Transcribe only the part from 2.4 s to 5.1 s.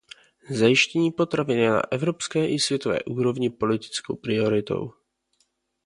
i světové úrovni politickou prioritou.